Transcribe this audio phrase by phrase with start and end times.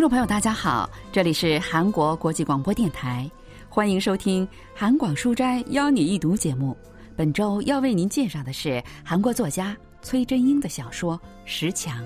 [0.00, 3.30] 听众朋友，大家好，这里是韩国国际广播电台，
[3.68, 6.74] 欢迎收听韩广书斋邀你一读节目。
[7.14, 12.02] 本周要为您介绍的是韩国作家崔真英的小说《石墙》。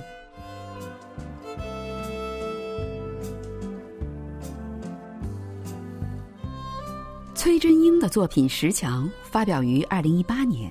[7.36, 10.68] 崔真英的作品《石墙》发表于二零一八年。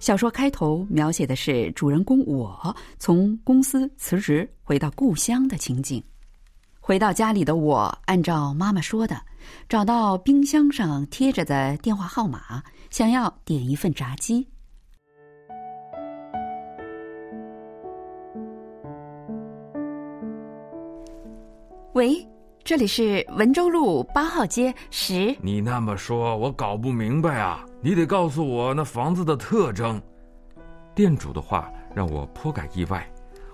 [0.00, 6.02] 小说开头描写的是主人公我从公司辞职回到故乡的情景。
[6.88, 9.14] 回到家里的我，按照妈妈说的，
[9.68, 14.48] 找到冰箱上贴着的电话号码，想要点一份炸鸡。
[21.92, 22.26] 喂，
[22.64, 25.36] 这里是文州路八号街十。
[25.42, 27.62] 你那么说，我搞不明白啊！
[27.82, 30.00] 你得告诉我那房子的特征。
[30.94, 33.06] 店主的话让我颇感意外，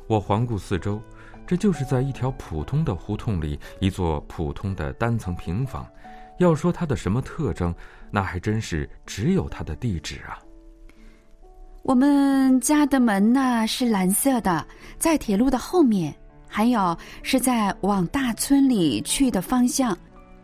[0.06, 1.02] 我环顾四周。
[1.46, 5.86] 这就是在一条普通的胡同里，一座普通的单层平房。
[6.38, 7.72] 要说它的什么特征，
[8.10, 10.38] 那还真是只有它的地址啊。
[11.82, 14.66] 我们家的门呢是蓝色的，
[14.98, 16.14] 在铁路的后面，
[16.48, 19.96] 还有是在往大村里去的方向。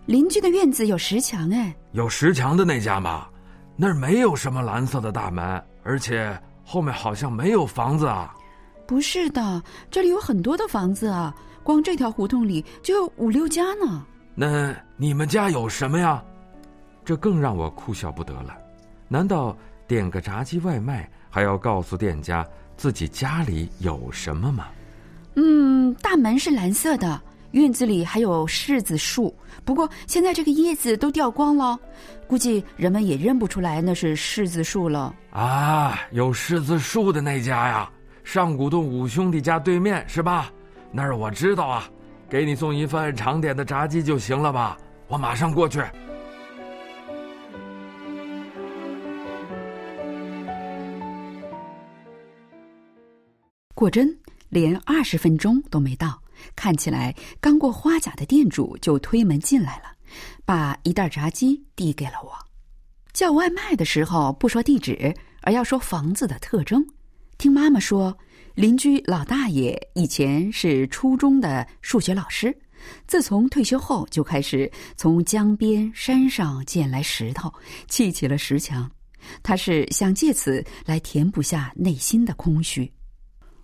[0.07, 3.27] 邻居的院子有石墙，哎，有石墙的那家吗？
[3.75, 5.43] 那儿没有什么蓝色的大门，
[5.83, 8.35] 而且后面好像没有房子啊。
[8.91, 14.05] 不是的，这里有很多的房子啊，光这条胡同里就有五六家呢。
[14.35, 16.21] 那你们家有什么呀？
[17.05, 18.59] 这更让我哭笑不得了。
[19.07, 22.45] 难道点个炸鸡外卖还要告诉店家
[22.77, 24.67] 自己家里有什么吗？
[25.37, 29.33] 嗯，大门是蓝色的，院子里还有柿子树，
[29.65, 31.79] 不过现在这个叶子都掉光了，
[32.27, 35.15] 估计人们也认不出来那是柿子树了。
[35.31, 37.89] 啊，有柿子树的那家呀。
[38.33, 40.53] 上古洞五兄弟家对面是吧？
[40.93, 41.91] 那儿我知道啊，
[42.29, 44.79] 给你送一份长点的炸鸡就行了吧？
[45.09, 45.83] 我马上过去。
[53.75, 54.17] 果真，
[54.49, 56.23] 连二十分钟都没到，
[56.55, 59.87] 看起来刚过花甲的店主就推门进来了，
[60.45, 62.31] 把一袋炸鸡递给了我。
[63.13, 65.13] 叫外卖的时候不说地址，
[65.43, 66.87] 而要说房子的特征。
[67.41, 68.15] 听妈妈说，
[68.55, 72.55] 邻居老大爷以前是初中的数学老师，
[73.07, 77.51] 自从退休后就开始从江边山上捡来石头，
[77.89, 78.91] 砌起了石墙。
[79.43, 82.93] 他是想借此来填补下内心的空虚。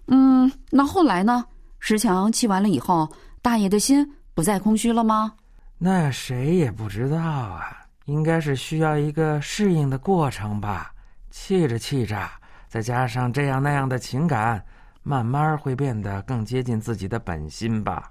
[0.06, 1.44] 嗯，那后来呢？
[1.78, 3.06] 石墙砌完了以后，
[3.42, 5.34] 大爷的心不再空虚了吗？
[5.76, 7.76] 那谁也不知道啊，
[8.06, 10.94] 应该是需要一个适应的过程吧。
[11.30, 12.26] 砌着砌着。
[12.68, 14.64] 再加上这样那样的情感，
[15.02, 18.10] 慢慢会变得更接近自己的本心吧。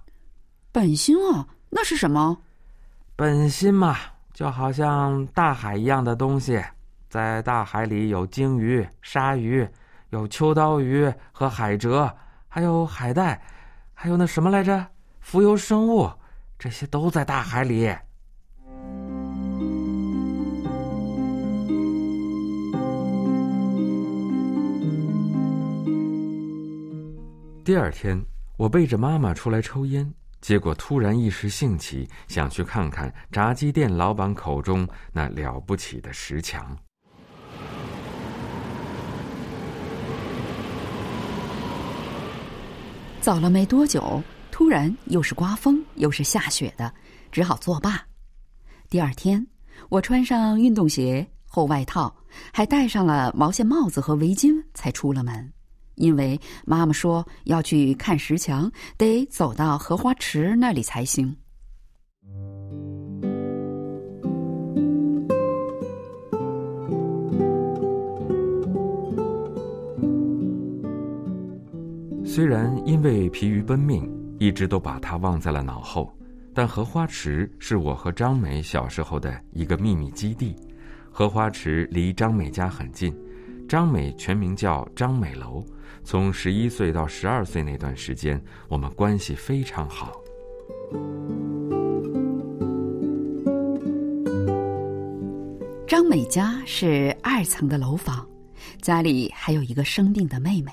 [0.72, 2.38] 本心啊，那是什么？
[3.16, 3.98] 本心嘛，
[4.34, 6.62] 就好像大海一样的东西。
[7.08, 9.66] 在大海里有鲸鱼、鲨鱼，
[10.10, 12.12] 有秋刀鱼和海蜇，
[12.48, 13.42] 还有海带，
[13.94, 14.86] 还有那什么来着？
[15.22, 16.12] 浮游生物，
[16.60, 17.96] 这些都在大海里。
[27.66, 28.24] 第二天，
[28.58, 30.08] 我背着妈妈出来抽烟，
[30.40, 36.78] 结果突然一时兴起，想去看看炸鸡店老板口中那了不起的石墙。
[43.20, 44.22] 走了没多久，
[44.52, 46.94] 突然又是刮风又是下雪的，
[47.32, 48.00] 只好作罢。
[48.92, 49.44] 第二天，
[49.90, 52.16] 我穿上运动鞋、厚外套，
[52.54, 55.52] 还戴上了毛线帽子和围巾，才出了门。
[55.96, 61.36] 因为妈妈说要去看石墙，得走到荷花池那里才行。
[72.24, 76.14] 虽然因为疲于奔命，一直都把它忘在了脑后，
[76.54, 80.54] 但荷花池是我和张美小时候的一个秘密基地。
[81.10, 83.16] 荷花池离张美家很近，
[83.68, 85.66] 张美全名叫张美楼。
[86.04, 90.14] 从十一岁到十二岁那段时间，我们关系非常好。
[95.88, 98.28] 张美家是二层的楼房，
[98.82, 100.72] 家里还有一个生病的妹妹。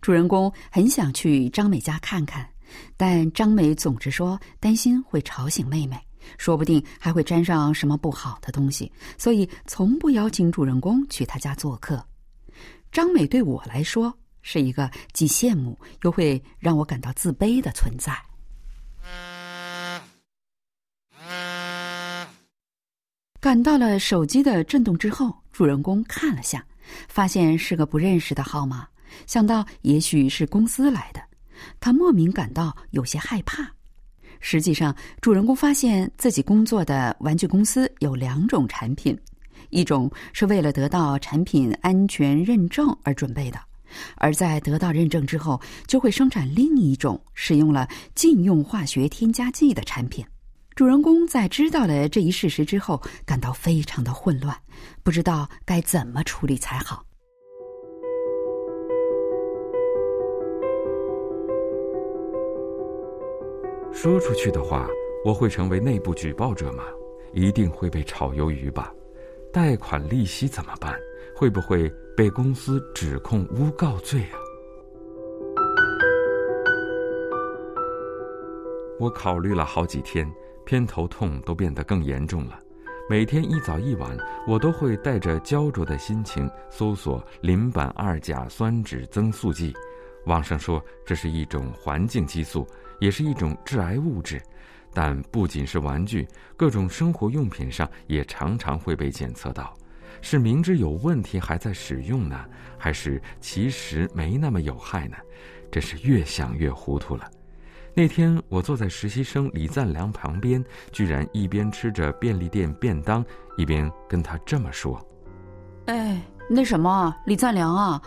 [0.00, 2.48] 主人公很想去张美家看看，
[2.96, 5.96] 但张美总是说担心会吵醒妹妹，
[6.38, 12.04] 说不定还会沾上什么不好的东西，所以从不邀请主人公去他家做客。
[12.92, 18.14] 张美对我来说是一个既羡慕又会让我感到自卑的存在。
[23.40, 26.64] 感到了手机的震动之后，主人公看了下，
[27.08, 28.86] 发现是个不认识的号码，
[29.26, 31.20] 想到也许是公司来的，
[31.80, 33.66] 他莫名感到有些害怕。
[34.38, 39.18] 实际上，主人公发现自己工作的玩具公司有两种产品。
[39.70, 43.58] 一种是为了得到产品安全认证而准备的，
[44.16, 50.24] 而在得到认证之后，就会生产另一种使用了禁用化学添加剂的产品。
[50.74, 54.56] 主人公在知道了这一事实之后，感到非常的混乱，
[55.02, 57.04] 不知道该怎么处理才好。
[63.92, 64.88] 说出去的话，
[65.24, 66.82] 我会成为内部举报者吗？
[67.34, 68.92] 一定会被炒鱿鱼吧？
[69.52, 70.98] 贷款利息怎么办？
[71.36, 74.38] 会不会被公司指控诬告罪啊？
[78.98, 80.26] 我考虑了好几天，
[80.64, 82.58] 偏头痛都变得更严重了。
[83.10, 84.16] 每天一早一晚，
[84.48, 89.74] 我都会带着焦灼的心情搜索邻苯二甲酸酯增速剂。
[90.24, 92.66] 网上说这是一种环境激素。
[93.00, 94.40] 也是一种致癌物质，
[94.94, 99.72] 但不仅是玩具，各种生活用品上也常常会被检测到。
[100.20, 102.44] 是明知有问题还在使用呢，
[102.78, 105.16] 还是其实没那么有害呢？
[105.70, 107.28] 真是越想越糊涂了。
[107.94, 113.24] 那天我坐在实习生李赞良旁边，居然一边吃着便利店便当，
[113.56, 114.98] 一边跟他这么说
[115.86, 118.00] ：“哎，那什么，李赞良啊，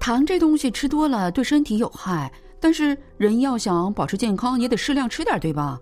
[0.00, 5.80] 糖这东西吃多了对身体有害。”但是人要想保持健康，也得适量吃点，对吧？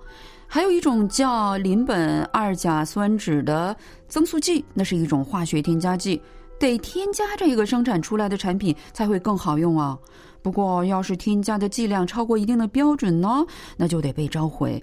[0.53, 3.75] 还有一种叫邻苯二甲酸酯的
[4.09, 6.21] 增速剂，那是一种化学添加剂，
[6.59, 9.97] 得添加这个生产出来的产品才会更好用啊。
[10.43, 14.83] 不过要是添加的剂量超过一定的标准呢，那就得被召回。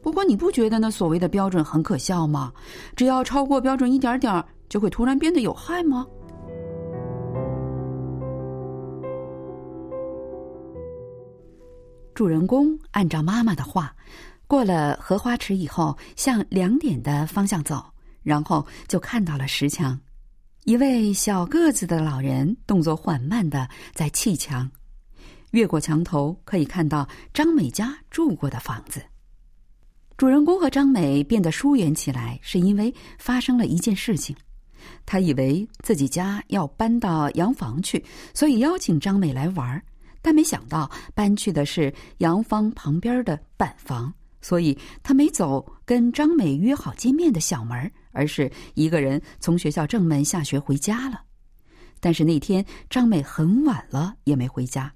[0.00, 2.50] 不过你不觉得那所谓的标准很可笑吗？
[2.96, 6.06] 只要超过标准一点点，就会突然变得有害吗？
[12.14, 13.94] 主人公按照妈妈的话，
[14.46, 17.84] 过了荷花池以后，向两点的方向走，
[18.22, 19.98] 然后就看到了石墙。
[20.64, 24.70] 一位小个子的老人动作缓慢的在砌墙，
[25.50, 29.02] 越过墙头可以看到张美家住过的房子。
[30.16, 34.34] 主人公和张美变得疏远起来，是因为发生了一件事情。
[35.04, 39.82] 他以为自己家要搬到洋房去，所以邀请张美来玩儿。
[40.22, 44.12] 但没想到搬去的是洋房旁边的板房，
[44.44, 51.22] 所以他没走跟张美约好见面的小门，而是一个人从学校正门下学回家了。
[51.98, 54.92] 但是那天张美很晚了也没回家，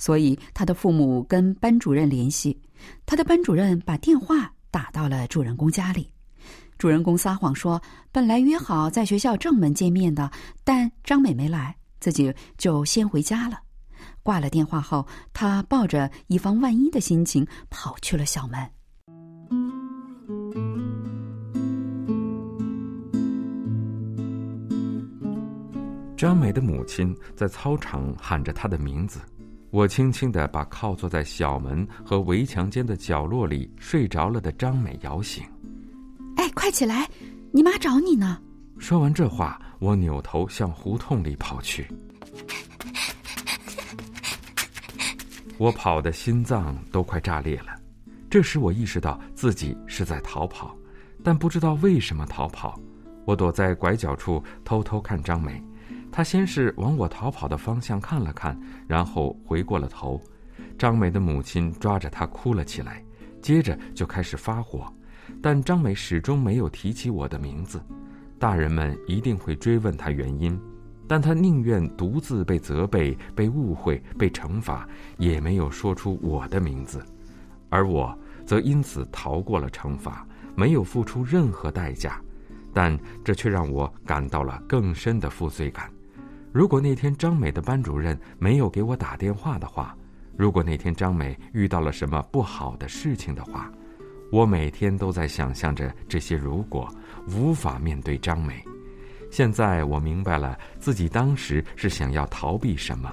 [0.00, 2.60] 所以他的父母跟班主任联系，
[3.06, 6.10] 他的班主任把电话打到了主人公家里。
[6.76, 7.80] 主人公撒谎说
[8.10, 10.28] 本来约好在学校正门见面的，
[10.64, 13.60] 但张美没来，自己就先回家了。
[14.24, 18.58] 挂了电话后，他抱着以防万一的心情跑去了校门。
[26.18, 29.20] 张美的母亲在操场喊着她的名字，
[29.70, 35.44] 我轻轻的把靠坐在小门和围墙间的角落里睡着了的张美摇醒。
[36.36, 37.08] 哎，快起来，
[37.52, 38.36] 你妈找你呢！
[38.80, 41.86] 说完这话，我扭头向胡同里跑去。
[45.56, 47.68] 我跑的心脏都快炸裂了，
[48.28, 50.76] 这时我意识到自己是在逃跑，
[51.22, 52.76] 但不知道为什么逃跑。
[53.24, 55.62] 我躲在拐角处偷偷看张美，
[56.10, 60.20] 他先是往我逃跑的方向看了看，然后回过了头。
[60.76, 63.04] 张美的母亲抓着她哭了起来，
[63.40, 64.92] 接着就开始发火，
[65.42, 67.80] 但张美始终没有提起我的名字。
[68.38, 70.58] 大人们一定会追问她原因。
[71.10, 74.86] 但他宁愿独自被责备、被误会、被惩罚，
[75.16, 77.02] 也没有说出我的名字，
[77.70, 82.20] 而我则因此逃过了惩罚，没有付出任何代价。
[82.74, 85.90] 但这却让我感到了更深的负罪感。
[86.52, 89.94] 如果那天张美的班主任没有给我打电话的话，
[90.36, 93.70] 如果那天张美遇到了什么不好的事情的话，
[94.32, 96.88] 我每天都在想象着这些如果，
[97.28, 98.64] 无法面对张美。
[99.30, 103.12] 现在我明白了自己当时是想要逃避什么，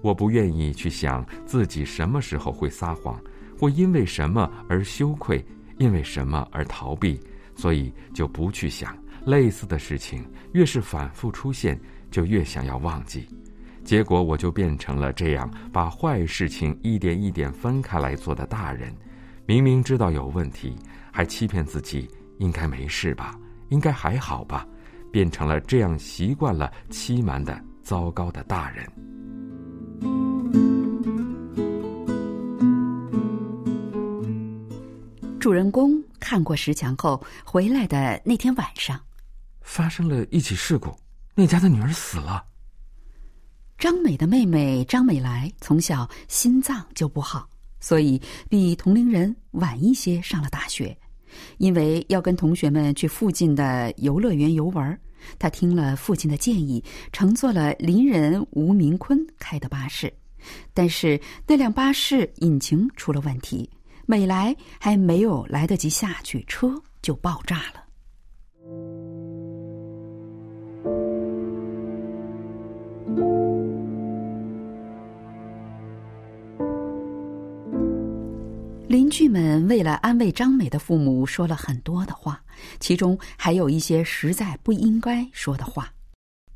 [0.00, 3.20] 我不愿意去想自己什么时候会撒谎，
[3.58, 5.44] 会因为什么而羞愧，
[5.78, 7.20] 因为什么而逃避，
[7.56, 10.24] 所以就不去想类似的事情。
[10.52, 11.78] 越是反复出现，
[12.10, 13.28] 就越想要忘记，
[13.84, 18.94] 结果我就变成了这样把坏事情一点一点分开来做的大人。
[19.46, 20.74] 明明知道有问题，
[21.12, 22.08] 还欺骗自己
[22.38, 24.66] 应该没事吧，应该还好吧，
[25.12, 28.84] 变成了这样习惯了欺瞒的糟糕的大人。
[35.38, 39.00] 主人公看过石墙后回来的那天晚上，
[39.60, 40.92] 发生了一起事故，
[41.38, 42.42] 那家的女儿死了。
[43.76, 47.46] 张美的妹妹张美来从小心脏就不好，
[47.78, 50.96] 所以比同龄人晚一些上了大学。
[51.58, 54.98] 因为要跟同学们去附近的游乐园游玩，
[55.38, 60.10] 她听了父亲的建议，乘坐了邻人吴明坤开的巴士。
[60.72, 63.68] 但是那辆巴士引擎出了问题，
[64.06, 67.84] 美来还没有来得及下去，车就爆炸了。
[79.06, 82.40] 邻居们为了安慰张美的父母，说了很多的话，
[82.80, 85.88] 其中还有一些实在不应该说的话。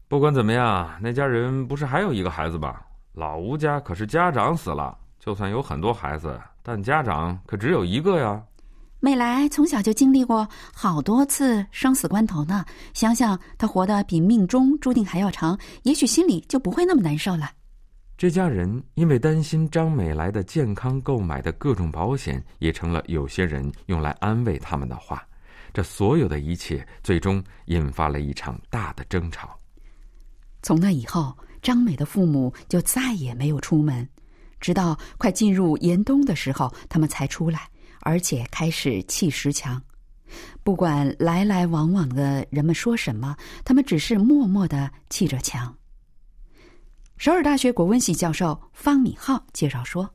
[0.08, 2.74] 不管怎么样，那家人不是还有一个孩子吗？
[3.12, 8.42] 老吴家可是家长死了，就算有很多孩子，但家长可只有一个呀。
[8.98, 17.48] 美来从小就经历过好多次生死关头呢，想想她活得比命中注定还要长，也许心里就不会那么难受了。
[18.20, 25.26] 这家人因为担心张美来的健康购买的各种保险，也成了有些人用来安慰他们的话。
[25.72, 29.58] 这所有的一切，最终引发了一场大的争吵。
[30.60, 34.06] 从那以后，张美的父母就再也没有出门，
[34.60, 37.70] 直到快进入严冬的时候，他们才出来，
[38.02, 39.82] 而且开始砌石墙。
[40.62, 43.34] 不管来来往往的人们说什么，
[43.64, 45.74] 他们只是默默的砌着墙。
[47.19, 50.09] 首尔大学国文系教授方敏浩介绍说：“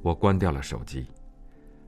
[0.01, 1.06] 我关掉了手机。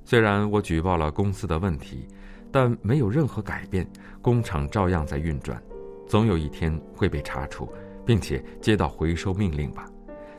[0.03, 2.07] 虽然我举报了公司的问题，
[2.51, 3.87] 但没有任何改变，
[4.21, 5.61] 工厂照样在运转，
[6.07, 7.71] 总有一天会被查处，
[8.05, 9.85] 并且接到回收命令吧。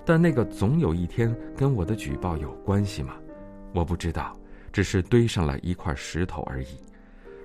[0.05, 3.15] 但那个总有一天跟我的举报有关系吗？
[3.73, 4.37] 我不知道，
[4.73, 6.77] 只是堆上了一块石头而已。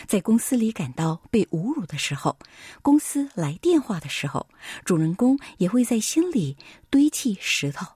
[0.07, 2.37] 在公司里感到被侮辱的时候，
[2.83, 4.47] 公司来电话的时候，
[4.85, 6.57] 主人公也会在心里
[6.91, 7.87] 堆砌石头。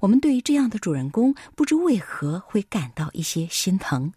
[0.00, 4.12] 我们对于这样的主人公不知为何会感到一些心疼，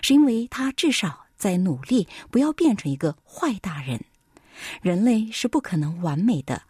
[0.00, 4.02] 是因为他至少在努力不要变成一个坏大人。
[4.80, 6.62] 人类是不可能完美的。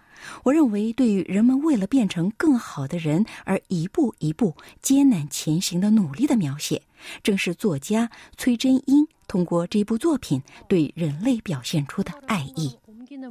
[0.43, 6.83] 我认为，对于人们为了变成更好的人而一步一步艰难前行的努力的描写，
[7.23, 9.09] 正是作家崔真英。
[9.31, 12.77] 通过这部作品对人类表现出的爱意。
[13.07, 13.23] 听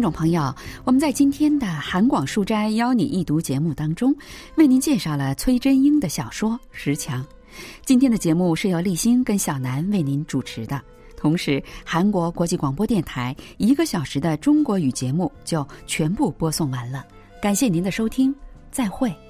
[0.00, 0.54] 众朋友，
[0.84, 4.14] 我们在今天的韩广树斋邀你一读节目当中，
[4.54, 7.20] 为您介绍了崔真英的小说《石墙》。
[7.84, 10.80] 今天的节目是由立新跟小南为您主持的。
[11.24, 17.02] 同时韩国国际广播电台一个小时的中国语节目就全部播送完了。
[17.40, 18.34] 感谢您的收听，
[18.70, 19.23] 再会。